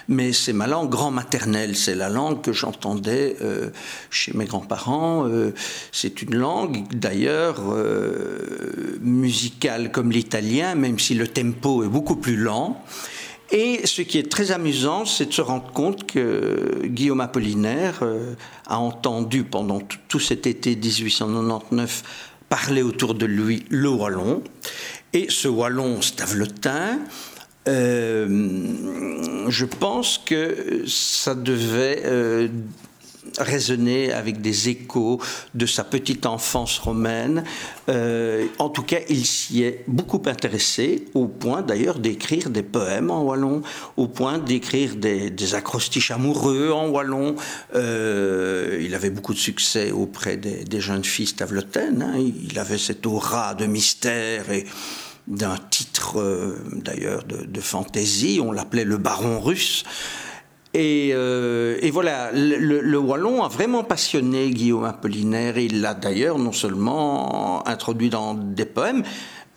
mais 0.09 0.33
c'est 0.33 0.53
ma 0.53 0.67
langue 0.67 0.91
grand 0.91 1.11
maternelle. 1.11 1.77
C'est 1.77 1.95
la 1.95 2.09
langue 2.09 2.43
que 2.43 2.53
j'entendais 2.53 3.37
euh, 3.43 3.71
chez 4.11 4.33
mes 4.35 4.45
grands-parents. 4.45 5.29
c'est 5.91 6.23
une 6.23 6.35
langue, 6.35 6.85
d'ailleurs, 6.93 7.61
musicale 9.01 9.91
comme 9.91 10.11
l'italien, 10.11 10.75
même 10.75 10.99
si 10.99 11.15
le 11.15 11.29
tempo 11.29 11.85
est 11.85 11.89
beaucoup 11.89 12.17
plus 12.17 12.37
lent. 12.37 12.83
Et 13.53 13.87
ce 13.87 14.03
qui 14.03 14.19
est 14.19 14.31
très 14.31 14.51
amusant, 14.51 15.05
c'est 15.05 15.27
de 15.27 15.33
se 15.33 15.43
rendre 15.43 15.71
compte 15.73 16.07
que 16.07 16.81
Guillaume 16.87 17.21
Apollinaire 17.21 18.03
a 18.67 18.79
entendu 18.79 19.45
pendant 19.45 19.81
tout 20.09 20.21
cet 20.21 20.47
été 20.47 20.75
1899 20.75 22.03
parlait 22.53 22.83
autour 22.83 23.15
de 23.15 23.25
lui 23.25 23.65
le 23.71 23.89
wallon. 23.89 24.43
Et 25.15 25.27
ce 25.31 25.49
wallon 25.49 26.03
stavelotin, 26.03 26.99
euh, 27.67 29.49
je 29.49 29.65
pense 29.65 30.19
que 30.19 30.85
ça 30.87 31.35
devait 31.35 32.03
euh, 32.05 32.49
résonner 33.39 34.13
avec 34.13 34.41
des 34.41 34.69
échos 34.69 35.21
de 35.55 35.67
sa 35.67 35.85
petite 35.85 36.27
enfance 36.27 36.79
romaine. 36.79 37.45
Euh, 37.89 38.47
en 38.59 38.69
tout 38.69 38.83
cas, 38.83 38.99
il 39.09 39.27
s'y 39.27 39.63
est 39.63 39.85
beaucoup 39.87 40.23
intéressé, 40.27 41.07
au 41.15 41.27
point 41.27 41.63
d'ailleurs 41.63 41.99
d'écrire 41.99 42.51
des 42.51 42.63
poèmes 42.63 43.11
en 43.11 43.23
wallon, 43.23 43.63
au 43.97 44.09
point 44.09 44.39
d'écrire 44.39 44.97
des, 44.97 45.55
acrostiches 45.55 46.11
amoureux 46.11 46.71
en 46.71 46.89
wallon. 46.89 47.37
Euh, 47.75 48.81
il 48.83 48.95
avait 48.95 49.11
beaucoup 49.11 49.35
de 49.35 49.39
succès 49.39 49.91
auprès 49.91 50.37
des, 50.37 50.81
jeunes 50.81 51.05
filles 51.05 51.27
stavelotaines. 51.27 52.03
Hein. 52.03 52.19
Il 52.51 52.59
avait 52.59 52.79
cette 52.79 53.07
aura 53.07 53.55
de 53.55 53.67
mystère 53.67 54.51
et 54.51 54.67
d'un 55.29 55.57
titre 55.71 56.21
euh, 56.21 56.59
d'ailleurs 56.73 57.23
de, 57.25 57.45
de, 57.45 57.61
fantaisie, 57.61 58.41
on 58.43 58.51
l'appelait 58.51 58.85
le 58.85 58.97
baron 58.97 59.41
russe. 59.41 59.85
Euh, 60.75 61.79
et, 61.81 61.91
voilà, 61.91 62.31
le, 62.33 62.99
Wallon 62.99 63.43
a 63.43 63.49
vraiment 63.49 63.85
passionné 63.85 64.51
Guillaume 64.51 64.85
Apollinaire. 64.85 65.59
Il 65.59 65.81
l'a 65.81 65.95
d'ailleurs 65.95 66.39
non 66.39 66.53
seulement 66.53 67.67
introduit 67.69 68.09
dans 68.09 68.35
des 68.35 68.65
poèmes, 68.65 69.03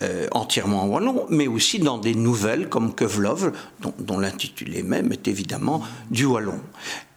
euh, 0.01 0.27
entièrement 0.31 0.83
en 0.83 0.87
wallon, 0.87 1.25
mais 1.29 1.47
aussi 1.47 1.79
dans 1.79 1.97
des 1.97 2.15
nouvelles 2.15 2.67
comme 2.67 2.93
Kevlov, 2.93 3.53
dont, 3.99 4.19
l'intitulé 4.19 4.83
même 4.83 5.11
est 5.13 5.27
évidemment 5.27 5.81
du 6.11 6.25
wallon. 6.25 6.59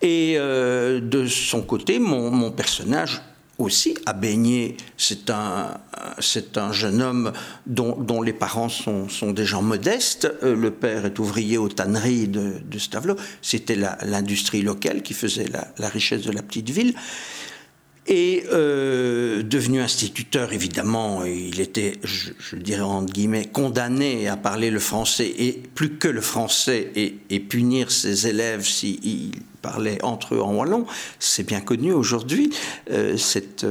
Et 0.01 0.35
euh, 0.37 1.01
de 1.01 1.27
son 1.27 1.63
côté, 1.63 1.99
mon 1.99 2.51
personnage 2.53 3.21
aussi 3.59 3.97
à 4.07 4.13
baigner. 4.13 4.77
C'est 4.97 5.31
un, 5.31 6.73
jeune 6.73 7.03
homme 7.03 7.33
dont, 7.67 8.23
les 8.23 8.33
parents 8.33 8.69
sont, 8.69 9.33
des 9.33 9.45
gens 9.45 9.63
modestes. 9.63 10.33
Euh, 10.43 10.55
le 10.55 10.71
père 10.71 11.05
est 11.07 11.19
ouvrier 11.19 11.59
aux 11.59 11.69
tanneries 11.69 12.29
de, 12.29 12.55
de 12.65 12.79
Stavelot. 12.79 13.17
C'était 13.43 13.77
l'industrie 13.77 14.63
locale 14.63 15.03
qui 15.03 15.15
faisait 15.15 15.47
la, 15.79 15.89
richesse 15.89 16.23
de 16.23 16.33
la 16.33 16.43
petite 16.43 16.71
ville. 16.71 16.95
Et 18.11 18.45
euh, 18.51 19.43
devenu 19.43 19.81
instituteur, 19.81 20.55
évidemment, 20.55 21.25
il 21.25 21.61
était, 21.61 21.99
je, 22.03 22.57
dirais 22.57 22.81
entre 22.81 23.13
guillemets, 23.13 23.45
condamné 23.45 24.29
à 24.29 24.37
parler 24.39 24.71
le 24.71 24.79
français, 24.79 25.31
et 25.39 25.63
plus 25.75 25.99
que 25.99 26.09
le 26.09 26.23
français, 26.23 26.91
et, 26.97 27.41
punir 27.41 27.91
ses 27.91 28.27
élèves 28.27 28.65
s'ils 28.67 29.33
parlaient 29.61 30.03
entre 30.03 30.35
eux 30.35 30.41
en 30.41 30.55
wallon. 30.55 30.87
C'est 31.19 31.47
bien 31.47 31.61
connu 31.61 31.93
aujourd'hui, 31.93 32.51
euh, 32.91 33.17
cette... 33.19 33.67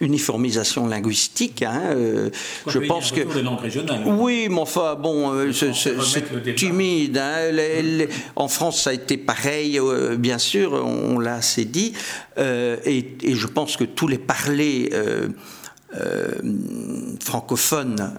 Euh, 0.00 0.04
uniformisation 0.04 0.86
linguistique. 0.86 1.62
Hein, 1.62 1.80
euh, 1.92 2.30
je 2.66 2.78
pense 2.78 3.12
que 3.12 3.20
régionales. 3.60 4.02
Oui, 4.06 4.48
mais 4.50 4.60
enfin 4.60 4.94
bon, 4.94 5.32
euh, 5.32 5.52
c'est 5.52 6.54
timide. 6.54 7.18
Hein, 7.18 8.06
en 8.36 8.48
France, 8.48 8.82
ça 8.82 8.90
a 8.90 8.92
été 8.92 9.16
pareil, 9.16 9.78
euh, 9.78 10.16
bien 10.16 10.38
sûr, 10.38 10.72
on, 10.72 11.18
l'a 11.18 11.36
assez 11.36 11.64
dit, 11.64 11.94
et, 12.38 13.16
je 13.34 13.46
pense 13.46 13.76
que 13.76 13.84
tous 13.84 14.08
les 14.08 14.18
parlers. 14.18 14.90
francophones 17.20 18.12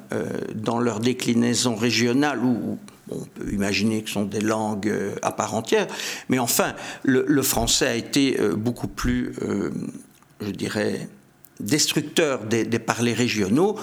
dans 0.55 0.79
leur 0.79 1.00
déclinaison 1.00 1.75
régionale 1.75 2.43
ou 2.43 2.79
on 3.12 3.19
peut 3.19 3.51
imaginer 3.51 4.01
que 4.01 4.07
ce 4.07 4.15
sont 4.15 4.25
des 4.25 4.41
langues 4.41 4.91
à 5.22 5.31
part 5.31 5.53
entière, 5.53 5.86
mais 6.27 6.39
enfin, 6.39 6.74
le, 7.03 7.41
français 7.43 7.88
a 7.88 7.96
été 7.96 8.36
beaucoup 8.55 8.88
plus, 8.88 9.34
je 10.41 10.50
dirais, 10.50 11.07
destructeur 11.60 12.46
des, 12.46 12.66
parlers 12.80 13.16
régionaux 13.16 13.78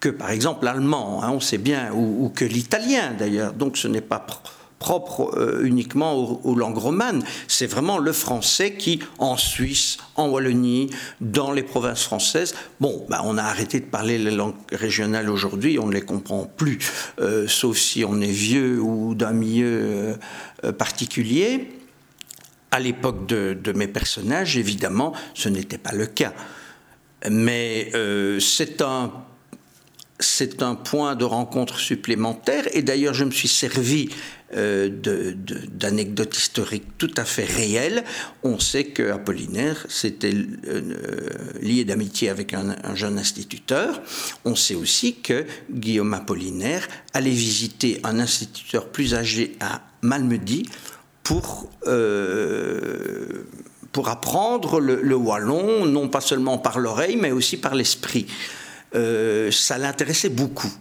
que 0.00 0.08
par 0.08 0.30
exemple 0.30 0.66
l'allemand, 0.66 1.22
hein, 1.22 1.30
on 1.32 1.40
sait 1.40 1.58
bien, 1.58 1.92
ou, 1.92 2.30
que 2.34 2.44
l'italien 2.44 3.12
d'ailleurs. 3.18 3.54
Donc 3.54 3.76
ce 3.76 3.88
n'est 3.88 4.02
pas 4.02 4.24
propre 4.84 5.38
euh, 5.38 5.64
uniquement 5.64 6.14
aux, 6.14 6.54
langues 6.54 6.76
romanes, 6.76 7.24
c'est 7.48 7.66
vraiment 7.66 7.96
le 7.96 8.12
français 8.12 8.74
qui, 8.74 9.00
en 9.18 9.38
Suisse, 9.38 9.96
en 10.14 10.28
Wallonie, 10.28 10.90
dans 11.22 11.52
les 11.52 11.62
provinces 11.62 12.02
françaises, 12.02 12.54
bon, 12.80 13.06
bah, 13.08 13.22
on 13.24 13.38
a 13.38 13.42
arrêté 13.42 13.80
de 13.80 13.86
parler 13.86 14.18
les 14.18 14.30
langues 14.30 14.54
régionales 14.72 15.30
aujourd'hui, 15.30 15.78
on 15.78 15.86
ne 15.86 15.94
les 15.94 16.02
comprend 16.02 16.44
plus, 16.44 16.78
euh, 17.18 17.48
sauf 17.48 17.78
si 17.78 18.04
on 18.04 18.20
est 18.20 18.26
vieux 18.26 18.78
ou 18.78 19.14
d'un 19.14 19.32
milieu 19.32 20.18
euh, 20.64 20.72
particulier. 20.72 21.70
À 22.70 22.78
l'époque 22.78 23.26
de, 23.26 23.56
de 23.58 23.72
mes 23.72 23.88
personnages, 23.88 24.58
évidemment, 24.58 25.14
ce 25.32 25.48
n'était 25.48 25.78
pas 25.78 25.92
le 25.92 26.06
cas. 26.06 26.34
Mais 27.30 27.90
euh, 27.94 28.40
c'est 28.40 28.82
un 28.82 29.12
c'est 30.20 30.62
un 30.62 30.74
point 30.76 31.16
de 31.16 31.24
rencontre 31.24 31.78
supplémentaire. 31.78 32.64
Et 32.72 32.82
d'ailleurs, 32.82 33.14
je 33.14 33.24
me 33.24 33.32
suis 33.32 33.48
servi 33.48 34.10
euh, 34.56 34.88
d'anecdotes 35.72 36.36
historiques 36.36 36.96
tout 36.98 37.10
à 37.16 37.24
fait 37.24 37.44
réelles. 37.44 38.04
On 38.44 38.60
sait 38.60 38.84
que 38.84 39.10
Apollinaire 39.10 39.84
s'était 39.88 40.34
euh, 40.68 41.28
lié 41.60 41.84
d'amitié 41.84 42.30
avec 42.30 42.54
un, 42.54 42.94
jeune 42.94 43.18
instituteur. 43.18 44.00
On 44.44 44.54
sait 44.54 44.76
aussi 44.76 45.16
que 45.16 45.46
Guillaume 45.70 46.14
Apollinaire 46.14 46.86
allait 47.12 47.30
visiter 47.30 48.00
un 48.04 48.20
instituteur 48.20 48.88
plus 48.88 49.14
âgé 49.14 49.56
à 49.58 49.82
Malmedy 50.02 50.68
pour 51.24 51.68
pour 53.94 54.08
apprendre 54.08 54.80
le, 54.80 55.14
wallon, 55.14 55.86
non 55.86 56.08
pas 56.08 56.20
seulement 56.20 56.58
par 56.58 56.80
l'oreille, 56.80 57.16
mais 57.16 57.30
aussi 57.30 57.56
par 57.56 57.76
l'esprit. 57.76 58.26
Euh, 58.96 59.52
ça 59.52 59.78
l'intéressait 59.78 60.30
beaucoup. 60.30 60.72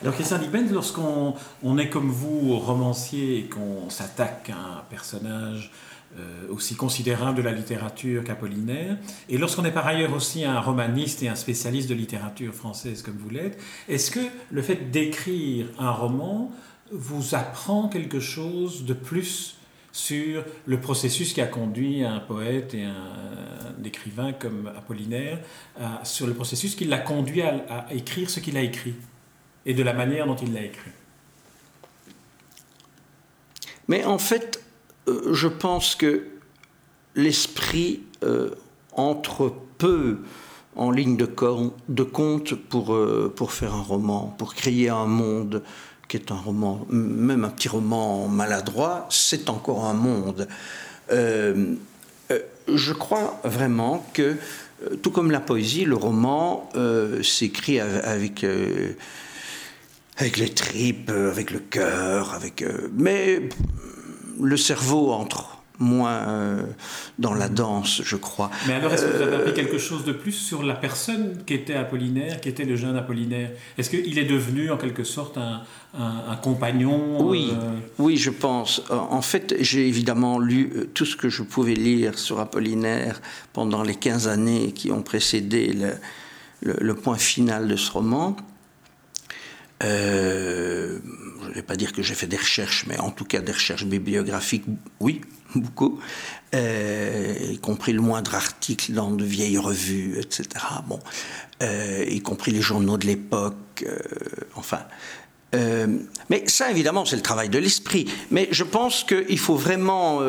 Alors 0.00 0.14
Christian 0.14 0.38
Liebens, 0.38 0.72
lorsqu'on 0.72 1.34
on 1.62 1.76
est 1.76 1.90
comme 1.90 2.08
vous, 2.08 2.58
romancier, 2.58 3.38
et 3.38 3.42
qu'on 3.44 3.90
s'attaque 3.90 4.50
à 4.50 4.78
un 4.78 4.82
personnage 4.88 5.70
euh, 6.18 6.48
aussi 6.48 6.74
considérable 6.74 7.36
de 7.36 7.42
la 7.42 7.52
littérature 7.52 8.24
qu'Apollinaire, 8.24 8.96
et 9.28 9.36
lorsqu'on 9.36 9.66
est 9.66 9.70
par 9.70 9.86
ailleurs 9.86 10.14
aussi 10.14 10.42
un 10.42 10.60
romaniste 10.60 11.22
et 11.22 11.28
un 11.28 11.34
spécialiste 11.34 11.90
de 11.90 11.94
littérature 11.94 12.54
française 12.54 13.02
comme 13.02 13.18
vous 13.18 13.30
l'êtes, 13.30 13.58
est-ce 13.90 14.10
que 14.10 14.20
le 14.50 14.62
fait 14.62 14.90
d'écrire 14.90 15.66
un 15.78 15.90
roman 15.90 16.50
vous 16.92 17.34
apprend 17.34 17.88
quelque 17.88 18.20
chose 18.20 18.86
de 18.86 18.94
plus 18.94 19.56
sur 19.94 20.44
le 20.66 20.80
processus 20.80 21.32
qui 21.32 21.40
a 21.40 21.46
conduit 21.46 22.04
un 22.04 22.18
poète 22.18 22.74
et 22.74 22.82
un, 22.82 23.84
écrivain 23.84 24.32
comme 24.32 24.66
Apollinaire, 24.66 25.40
sur 26.02 26.26
le 26.26 26.34
processus 26.34 26.74
qui 26.74 26.84
l'a 26.84 26.98
conduit 26.98 27.42
à, 27.42 27.86
écrire 27.90 28.28
ce 28.28 28.40
qu'il 28.40 28.56
a 28.56 28.62
écrit 28.62 28.94
et 29.66 29.74
de 29.74 29.82
la 29.82 29.92
manière 29.92 30.26
dont 30.26 30.36
il 30.36 30.52
l'a 30.52 30.62
écrit. 30.62 30.90
Mais 33.88 34.04
en 34.04 34.18
fait, 34.18 34.64
euh, 35.08 35.34
je 35.34 35.48
pense 35.48 35.94
que 35.94 36.26
l'esprit 37.14 38.00
euh, 38.22 38.50
entre 38.92 39.54
peu 39.78 40.20
en 40.76 40.90
ligne 40.90 41.16
de, 41.16 41.26
compte 42.02 42.54
pour, 42.54 42.94
euh, 42.94 43.32
pour 43.34 43.52
faire 43.52 43.74
un 43.74 43.82
roman, 43.82 44.34
pour 44.38 44.54
créer 44.54 44.88
un 44.88 45.06
monde 45.06 45.62
qui 46.08 46.16
est 46.16 46.30
un 46.30 46.36
roman, 46.36 46.86
même 46.88 47.44
un 47.44 47.48
petit 47.48 47.68
roman 47.68 48.28
maladroit, 48.28 49.06
c'est 49.10 49.48
encore 49.48 49.84
un 49.84 49.94
monde. 49.94 50.48
Euh, 51.12 51.74
euh, 52.30 52.38
je 52.68 52.92
crois 52.92 53.40
vraiment 53.44 54.06
que, 54.12 54.36
tout 55.02 55.10
comme 55.10 55.30
la 55.30 55.40
poésie, 55.40 55.84
le 55.84 55.96
roman 55.96 56.68
s'écrit 57.22 57.80
avec, 57.80 58.44
avec 60.16 60.36
les 60.36 60.50
tripes, 60.50 61.10
avec 61.10 61.50
le 61.50 61.60
cœur, 61.60 62.34
avec, 62.34 62.64
mais 62.92 63.48
le 64.40 64.56
cerveau 64.56 65.12
entre 65.12 65.53
moins 65.78 66.28
euh, 66.28 66.62
dans 67.18 67.34
la 67.34 67.48
danse, 67.48 68.02
je 68.04 68.16
crois. 68.16 68.50
Mais 68.66 68.74
alors, 68.74 68.92
est-ce 68.92 69.06
que 69.06 69.16
vous 69.16 69.22
avez 69.22 69.36
appris 69.36 69.54
quelque 69.54 69.78
chose 69.78 70.04
de 70.04 70.12
plus 70.12 70.32
sur 70.32 70.62
la 70.62 70.74
personne 70.74 71.42
qui 71.44 71.54
était 71.54 71.74
Apollinaire, 71.74 72.40
qui 72.40 72.48
était 72.48 72.64
le 72.64 72.76
jeune 72.76 72.96
Apollinaire? 72.96 73.50
Est-ce 73.76 73.90
qu'il 73.90 74.18
est 74.18 74.24
devenu 74.24 74.70
en 74.70 74.76
quelque 74.76 75.04
sorte 75.04 75.36
un, 75.36 75.62
un, 75.98 76.36
compagnon 76.36 77.26
Oui, 77.26 77.50
euh, 77.52 77.72
oui, 77.98 78.16
je 78.16 78.30
pense. 78.30 78.82
En 78.90 79.22
fait, 79.22 79.56
j'ai 79.60 79.88
évidemment 79.88 80.38
lu 80.38 80.72
euh, 80.74 80.84
tout 80.94 81.04
ce 81.06 81.16
que 81.16 81.28
je 81.28 81.42
pouvais 81.42 81.74
lire 81.74 82.18
sur 82.18 82.38
Apollinaire 82.38 83.20
pendant 83.52 83.82
les 83.82 83.96
15 83.96 84.28
années 84.28 84.72
qui 84.72 84.92
ont 84.92 85.02
précédé 85.02 85.72
le, 86.62 86.76
le, 86.80 86.94
point 86.94 87.18
final 87.18 87.66
de 87.66 87.76
ce 87.76 87.90
roman. 87.90 88.36
Je 91.44 91.50
ne 91.50 91.54
vais 91.54 91.62
pas 91.62 91.76
dire 91.76 91.92
que 91.92 92.02
j'ai 92.02 92.14
fait 92.14 92.26
des 92.26 92.36
recherches, 92.36 92.86
mais 92.86 92.98
en 92.98 93.10
tout 93.10 93.24
cas 93.24 93.40
des 93.40 93.52
recherches 93.52 93.84
bibliographiques, 93.84 94.64
oui, 95.00 95.20
beaucoup, 95.54 96.00
euh, 96.54 97.34
y 97.52 97.58
compris 97.58 97.92
le 97.92 98.00
moindre 98.00 98.34
article 98.34 98.92
dans 98.92 99.10
de 99.10 99.24
vieilles 99.24 99.58
revues, 99.58 100.18
etc. 100.18 100.48
Bon, 100.88 100.98
euh, 101.62 102.04
y 102.08 102.20
compris 102.20 102.50
les 102.50 102.62
journaux 102.62 102.98
de 102.98 103.06
l'époque, 103.06 103.84
euh, 103.86 103.98
enfin. 104.54 104.80
mais 106.30 106.42
ça, 106.46 106.70
évidemment, 106.70 107.04
c'est 107.04 107.16
le 107.16 107.22
travail 107.22 107.48
de 107.48 107.58
l'esprit. 107.58 108.06
Mais 108.30 108.48
je 108.50 108.64
pense 108.64 109.04
qu'il 109.04 109.38
faut 109.38 109.54
vraiment 109.54 110.20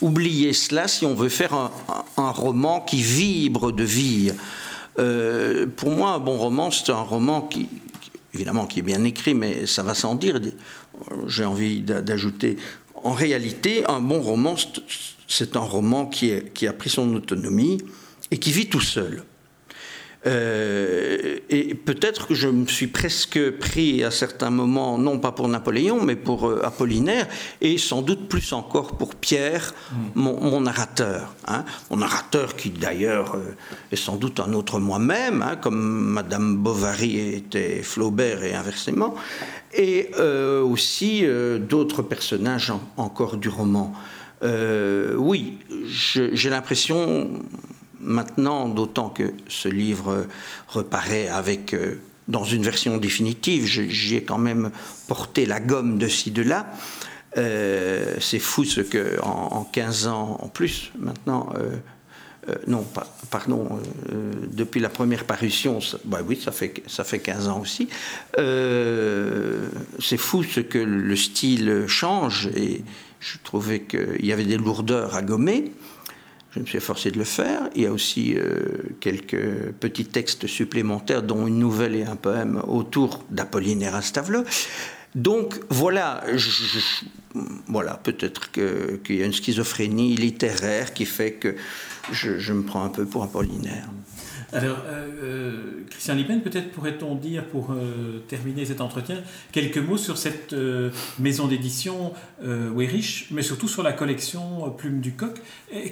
oublier 0.00 0.52
cela 0.52 0.88
si 0.88 1.06
on 1.06 1.14
veut 1.14 1.28
faire 1.28 1.54
un, 1.54 1.70
un 2.16 2.30
roman 2.30 2.80
qui 2.80 3.00
vibre 3.00 3.70
de 3.70 3.84
vie. 3.84 4.32
pour 5.76 5.90
moi, 5.90 6.10
un 6.10 6.18
bon 6.18 6.38
roman, 6.38 6.72
c'est 6.72 6.90
un 6.90 7.02
roman 7.02 7.42
qui, 7.42 7.68
évidemment, 8.34 8.66
qui 8.66 8.80
est 8.80 8.82
bien 8.82 9.04
écrit, 9.04 9.34
mais 9.34 9.66
ça 9.66 9.82
va 9.82 9.94
sans 9.94 10.14
dire. 10.14 10.40
J'ai 11.26 11.44
envie 11.44 11.80
d'ajouter 11.80 12.56
en 13.04 13.12
réalité, 13.12 13.84
un 13.86 14.00
bon 14.00 14.20
roman, 14.20 14.56
c'est 15.26 15.56
un 15.56 15.60
roman 15.60 16.06
qui, 16.06 16.32
a 16.66 16.72
pris 16.72 16.90
son 16.90 17.14
autonomie 17.14 17.78
et 18.30 18.38
qui 18.38 18.52
vit 18.52 18.68
tout 18.68 18.80
seul. 18.80 19.24
Euh, 20.26 20.97
et 21.50 21.74
peut-être 21.74 22.26
que 22.26 22.34
je 22.34 22.48
me 22.48 22.66
suis 22.66 22.88
presque 22.88 23.50
pris 23.58 24.04
à 24.04 24.10
certains 24.10 24.50
moments, 24.50 24.98
non 24.98 25.18
pas 25.18 25.32
pour 25.32 25.48
Napoléon, 25.48 26.02
mais 26.02 26.16
pour 26.16 26.48
euh, 26.48 26.64
Apollinaire, 26.64 27.26
et 27.60 27.78
sans 27.78 28.02
doute 28.02 28.28
plus 28.28 28.52
encore 28.52 28.96
pour 28.96 29.14
Pierre, 29.14 29.74
mm. 29.90 29.96
mon, 30.14 30.60
narrateur. 30.60 31.34
Hein. 31.46 31.64
Mon 31.90 31.98
narrateur 31.98 32.56
qui 32.56 32.70
d'ailleurs 32.70 33.34
euh, 33.34 33.56
est 33.92 33.96
sans 33.96 34.16
doute 34.16 34.40
un 34.40 34.52
autre 34.52 34.78
moi-même, 34.78 35.42
hein, 35.42 35.56
comme 35.56 35.78
Madame 35.78 36.56
Bovary 36.56 37.34
était 37.34 37.82
Flaubert 37.82 38.42
et 38.42 38.54
inversement, 38.54 39.14
et 39.74 40.10
aussi 40.62 41.24
d'autres 41.60 42.00
personnages 42.00 42.72
encore 42.96 43.36
du 43.36 43.50
roman. 43.50 43.92
oui, 44.42 45.58
j'ai 45.84 46.50
l'impression 46.50 47.30
maintenant, 48.00 48.68
d'autant 48.68 49.08
que 49.08 49.32
ce 49.48 49.68
livre 49.68 50.26
reparaît 50.68 51.28
avec, 51.28 51.74
euh, 51.74 52.00
dans 52.28 52.44
une 52.44 52.62
version 52.62 52.96
définitive, 52.98 53.66
j'y 53.66 54.16
ai 54.16 54.22
quand 54.22 54.38
même 54.38 54.70
porté 55.06 55.46
la 55.46 55.60
gomme 55.60 55.98
de 55.98 56.08
ci, 56.08 56.30
de 56.30 56.42
là. 56.42 56.66
Euh, 57.36 58.16
c'est 58.20 58.38
fou 58.38 58.64
ce 58.64 58.80
que 58.80 59.20
en, 59.22 59.64
15 59.64 60.06
ans, 60.06 60.38
en 60.40 60.48
plus, 60.48 60.92
maintenant, 60.98 61.50
euh, 61.58 61.76
non, 62.66 62.86
pardon, 63.30 63.68
depuis 64.10 64.80
la 64.80 64.88
première 64.88 65.24
parution, 65.24 65.80
bah 66.06 66.20
oui, 66.26 66.40
ça 66.42 66.50
fait, 66.50 66.82
ça 66.86 67.04
fait 67.04 67.18
15 67.18 67.48
ans 67.48 67.60
aussi, 67.60 67.88
c'est 68.38 70.16
fou 70.16 70.42
ce 70.42 70.60
que 70.60 70.78
le 70.78 71.14
style 71.14 71.84
change 71.86 72.48
et 72.56 72.82
je 73.20 73.36
trouvais 73.44 73.80
qu'il 73.80 74.24
y 74.24 74.32
avait 74.32 74.44
des 74.44 74.56
lourdeurs 74.56 75.14
à 75.14 75.20
gommer. 75.20 75.72
Je 76.58 76.62
me 76.62 76.66
suis 76.66 76.78
efforcé 76.78 77.12
de 77.12 77.18
le 77.18 77.24
faire. 77.24 77.70
Il 77.76 77.82
y 77.82 77.86
a 77.86 77.92
aussi 77.92 78.34
euh, 78.34 78.96
quelques 78.98 79.70
petits 79.78 80.06
textes 80.06 80.48
supplémentaires, 80.48 81.22
dont 81.22 81.46
une 81.46 81.60
nouvelle 81.60 81.94
et 81.94 82.02
un 82.02 82.16
poème 82.16 82.60
autour 82.66 83.24
d'Apollinaire 83.30 83.94
à 83.94 84.02
Stavelot. 84.02 84.42
Donc 85.14 85.60
voilà, 85.68 86.24
voilà 87.68 87.94
peut-être 87.94 88.50
qu'il 88.50 89.16
y 89.16 89.22
a 89.22 89.26
une 89.26 89.32
schizophrénie 89.32 90.16
littéraire 90.16 90.92
qui 90.92 91.06
fait 91.06 91.34
que 91.34 91.54
je, 92.10 92.40
je 92.40 92.52
me 92.52 92.64
prends 92.64 92.82
un 92.82 92.88
peu 92.88 93.06
pour 93.06 93.22
Apollinaire. 93.22 93.88
Alors, 94.52 94.78
euh, 94.86 95.08
euh, 95.22 95.52
Christian 95.90 96.14
Lippen, 96.14 96.40
peut-être 96.40 96.70
pourrait-on 96.70 97.14
dire, 97.14 97.44
pour 97.44 97.72
euh, 97.72 98.22
terminer 98.28 98.64
cet 98.64 98.80
entretien, 98.80 99.16
quelques 99.52 99.78
mots 99.78 99.98
sur 99.98 100.16
cette 100.16 100.54
maison 101.18 101.48
d'édition 101.48 102.12
Weirich, 102.40 103.28
mais 103.30 103.42
surtout 103.42 103.68
sur 103.68 103.82
la 103.82 103.92
collection 103.92 104.70
Plume 104.76 105.00
du 105.00 105.12
Coq. 105.12 105.34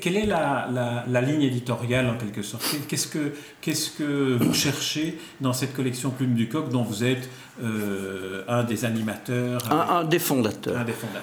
quelle 0.00 0.16
est 0.16 0.26
la, 0.26 1.04
ligne 1.22 1.42
éditoriale, 1.42 2.08
en 2.08 2.16
quelque 2.16 2.42
sorte? 2.42 2.64
Qu'est-ce 2.88 3.08
que, 3.08 3.32
qu'est-ce 3.60 3.90
que 3.90 4.36
vous 4.40 4.54
cherchez 4.54 5.18
dans 5.40 5.52
cette 5.52 5.74
collection 5.74 6.10
Plume 6.10 6.34
du 6.34 6.48
Coq, 6.48 6.70
dont 6.70 6.82
vous 6.82 7.04
êtes 7.04 7.28
un 7.62 8.64
des 8.64 8.84
animateurs? 8.84 9.60
Un, 9.70 10.04
des 10.04 10.18
fondateurs. 10.18 10.78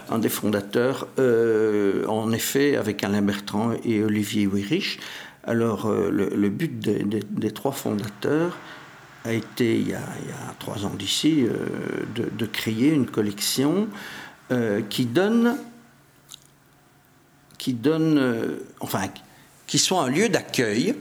Un 0.10 0.19
des 0.19 0.30
fondateurs. 0.30 1.08
en 2.08 2.32
effet, 2.32 2.76
avec 2.76 3.04
Alain 3.04 3.22
Bertrand 3.22 3.72
et 3.84 4.04
Olivier 4.04 4.46
Weirich. 4.46 5.00
Alors, 5.45 5.88
euh, 5.88 6.10
le, 6.10 6.49
but 6.49 6.79
des, 6.79 7.51
trois 7.51 7.73
fondateurs 7.73 8.58
a 9.25 9.34
été, 9.34 9.77
il 9.77 9.89
y 9.89 9.93
a, 9.93 10.01
trois 10.60 10.86
ans 10.86 10.93
d'ici, 10.97 11.45
euh, 11.45 12.06
de, 12.15 12.45
créer 12.45 12.89
une 12.89 13.06
collection 13.06 13.89
euh, 14.51 14.82
qui 14.89 15.06
donne, 15.06 15.58
qui 17.58 17.73
donne, 17.73 18.58
enfin, 18.79 19.10
qui 19.67 19.79
soit 19.79 20.03
un 20.03 20.10
lieu 20.10 20.29
d'accueil 20.29 20.95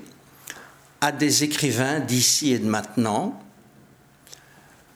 à 1.00 1.12
des 1.12 1.44
écrivains 1.44 2.00
d'ici 2.00 2.52
et 2.52 2.58
de 2.58 2.66
maintenant, 2.66 3.40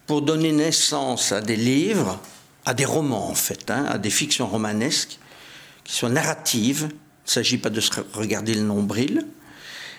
pour 0.06 0.22
donner 0.22 0.52
naissance 0.52 1.30
à 1.30 1.40
des 1.40 1.56
livres, 1.56 2.20
à 2.64 2.74
des 2.74 2.84
romans 2.84 3.28
en 3.28 3.34
fait, 3.34 3.70
hein, 3.70 3.84
à 3.88 3.98
des 3.98 4.10
fictions 4.10 4.46
romanesques, 4.46 5.18
qui 5.84 5.94
soient 5.94 6.08
narratives, 6.08 6.88
il 6.90 7.28
ne 7.28 7.30
s'agit 7.30 7.58
pas 7.58 7.70
de 7.70 7.80
se 7.80 7.90
regarder 8.12 8.54
le 8.54 8.62
nombril, 8.62 9.26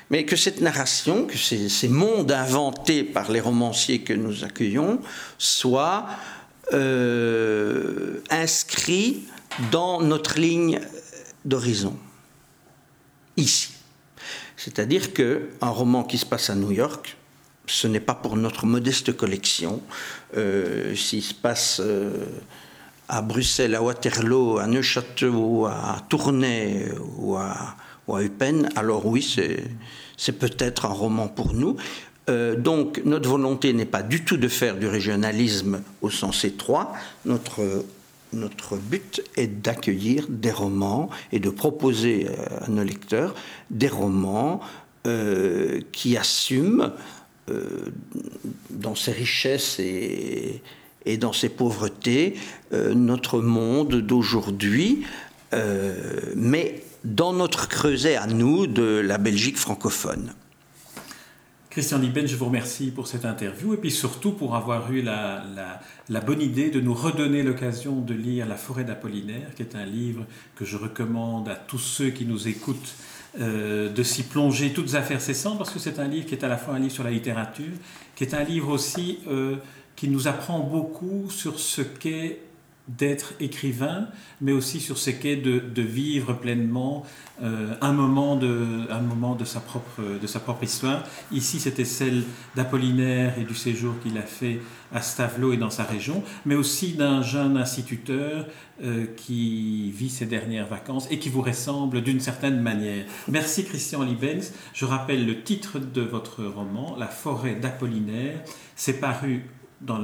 mais 0.10 0.26
que 0.26 0.36
cette 0.36 0.62
narration, 0.62 1.26
que 1.26 1.38
ces, 1.38 1.88
mondes 1.90 2.32
inventés 2.32 3.04
par 3.04 3.32
les 3.32 3.42
romanciers 3.42 4.02
que 4.02 4.14
nous 4.14 4.44
accueillons, 4.44 5.00
soient 5.38 6.08
euh, 6.74 8.22
inscrits 8.30 9.24
dans 9.72 10.02
notre 10.02 10.40
ligne 10.40 10.80
d'horizon, 11.46 11.98
ici. 13.36 13.70
C'est-à-dire 14.56 15.14
qu'un 15.14 15.40
roman 15.62 16.04
qui 16.04 16.18
se 16.18 16.26
passe 16.26 16.50
à 16.50 16.56
New 16.56 16.72
York, 16.72 17.18
ce 17.68 17.88
n'est 17.88 18.00
pas 18.00 18.16
pour 18.16 18.38
notre 18.38 18.66
modeste 18.66 19.16
collection. 19.16 19.82
Euh, 20.36 20.96
S'il 20.96 21.22
se 21.22 21.34
passe 21.34 21.82
euh, 21.84 22.26
à 23.10 23.22
Bruxelles, 23.22 23.76
à 23.76 23.82
Waterloo, 23.82 24.58
à 24.58 24.68
Neuchâtel, 24.68 25.32
à 25.68 26.02
Tournai 26.10 26.86
ou 27.18 27.36
à 27.36 27.76
ou 28.08 28.16
à 28.16 28.22
alors 28.76 29.06
oui, 29.06 29.22
c'est 30.18 30.32
peut-être 30.32 30.86
un 30.86 30.94
roman 30.94 31.28
pour 31.28 31.54
nous. 31.54 31.78
Euh, 32.30 32.56
donc 32.56 33.02
notre 33.06 33.30
volonté 33.30 33.72
n'est 33.74 33.86
pas 33.86 34.04
du 34.04 34.24
tout 34.24 34.38
de 34.38 34.48
faire 34.48 34.78
du 34.78 34.88
régionalisme 34.88 35.82
au 36.02 36.10
sens 36.10 36.44
étroit. 36.44 36.94
Notre, 37.26 37.86
notre 38.34 38.76
but 38.76 39.22
est 39.38 39.48
d'accueillir 39.48 40.26
des 40.28 40.52
romans 40.52 41.10
et 41.32 41.40
de 41.40 41.50
proposer 41.50 42.28
euh, 42.28 42.66
à 42.66 42.70
nos 42.70 42.84
lecteurs 42.84 43.34
des 43.70 43.88
romans 43.88 44.60
euh, 45.06 45.80
qui 45.92 46.18
assument 46.18 46.92
dans 48.72 48.96
ses 48.96 49.14
richesses 49.14 49.80
et, 49.80 50.62
et 51.06 51.16
dans 51.16 51.32
ses 51.32 51.48
pauvretés 51.48 52.36
notre 52.74 53.40
monde 53.40 54.02
d'aujourd'hui, 54.02 55.06
mais 56.36 56.84
dans 57.08 57.32
notre 57.32 57.70
creuset 57.70 58.18
à 58.18 58.28
nous 58.28 58.68
de 58.68 58.84
la 59.00 59.18
Belgique 59.18 59.58
francophone. 59.58 60.34
Christian 61.70 62.00
Liben, 62.00 62.28
je 62.28 62.36
vous 62.36 62.46
remercie 62.46 62.92
pour 62.92 63.08
cette 63.08 63.24
interview 63.24 63.74
et 63.74 63.78
puis 63.78 63.92
surtout 63.92 64.32
pour 64.32 64.56
avoir 64.56 64.92
eu 64.92 65.02
la, 65.02 65.42
bonne 66.26 66.42
idée 66.42 66.70
de 66.70 66.82
nous 66.82 66.94
redonner 66.94 67.44
l'occasion 67.44 68.02
de 68.02 68.14
lire 68.14 68.46
La 68.46 68.58
forêt 68.58 68.84
d'Apollinaire, 68.84 69.54
qui 69.56 69.62
est 69.62 69.76
un 69.76 69.86
livre 69.86 70.26
que 70.56 70.66
je 70.66 70.76
recommande 70.76 71.48
à 71.48 71.56
tous 71.56 71.78
ceux 71.78 72.10
qui 72.10 72.26
nous 72.26 72.50
écoutent 72.50 72.96
euh, 73.40 73.90
de 73.90 74.04
s'y 74.04 74.24
plonger 74.24 74.74
toutes 74.74 74.96
affaires 74.96 75.22
cessantes, 75.22 75.58
parce 75.60 75.70
que 75.70 75.80
c'est 75.80 76.00
un 76.00 76.08
livre 76.08 76.26
qui 76.26 76.36
est 76.36 76.44
à 76.44 76.50
la 76.50 76.58
fois 76.58 76.74
un 76.74 76.80
livre 76.80 76.94
sur 76.94 77.06
la 77.06 77.12
littérature, 77.12 77.74
qui 78.16 78.26
est 78.26 78.34
un 78.34 78.44
livre 78.44 78.70
aussi 78.70 79.20
euh, 79.28 79.56
qui 79.96 80.10
nous 80.10 80.28
apprend 80.28 80.60
beaucoup 80.60 81.30
sur 81.30 81.60
ce 81.60 81.82
qu'est 81.82 82.40
d'être 82.88 83.34
écrivain, 83.40 84.08
mais 84.40 84.52
aussi 84.52 84.80
sur 84.80 84.98
ce 84.98 85.10
qu'est 85.10 85.36
de, 85.36 85.60
de, 85.60 85.82
vivre 85.82 86.34
pleinement 86.34 87.06
euh, 87.44 87.74
un, 87.82 87.92
moment 87.92 88.36
de, 88.36 88.88
un 88.90 89.02
moment 89.02 89.36
de 89.36 89.46
sa 89.46 89.60
propre, 89.60 90.02
de 90.22 90.28
sa 90.28 90.40
propre 90.40 90.64
histoire. 90.64 91.04
Ici, 91.32 91.60
c'était 91.60 91.86
celle 91.86 92.24
d'Apollinaire 92.56 93.38
et 93.38 93.44
du 93.44 93.56
séjour 93.56 93.94
qu'il 94.02 94.18
a 94.18 94.22
fait 94.22 94.60
à 94.94 95.02
Stavelot 95.02 95.54
et 95.54 95.58
dans 95.58 95.70
sa 95.70 95.84
région, 95.84 96.24
mais 96.46 96.56
aussi 96.56 96.94
d'un 96.94 97.22
jeune 97.22 97.58
instituteur 97.58 98.46
euh, 98.84 99.06
qui 99.18 99.92
vit 99.92 100.10
ses 100.10 100.26
dernières 100.26 100.68
vacances 100.68 101.08
et 101.12 101.20
qui 101.20 101.30
vous 101.30 101.42
ressemble 101.42 102.02
d'une 102.02 102.20
certaine 102.20 102.62
manière. 102.62 103.06
Merci 103.28 103.66
Christian 103.66 104.04
Libens. 104.04 104.54
Je 104.74 104.86
rappelle 104.86 105.26
le 105.26 105.44
titre 105.44 105.80
de 105.80 106.02
votre 106.02 106.46
roman, 106.46 106.96
La 106.98 107.08
forêt 107.08 107.56
d'Apollinaire. 107.56 108.40
C'est 108.76 109.00
paru 109.00 109.44
dans 109.82 110.00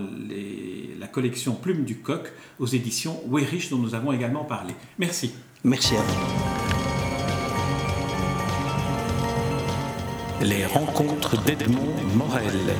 la 0.99 1.07
collection 1.07 1.55
Plume 1.55 1.83
du 1.83 1.97
Coq 1.97 2.31
aux 2.59 2.67
éditions 2.67 3.21
Weyrich 3.29 3.69
dont 3.69 3.77
nous 3.77 3.95
avons 3.95 4.11
également 4.11 4.43
parlé. 4.43 4.73
Merci. 4.99 5.33
Merci 5.63 5.95
à 5.95 6.01
vous. 6.01 6.53
Les 10.41 10.65
rencontres 10.65 11.41
d'Edmond 11.43 11.95
Morel. 12.15 12.75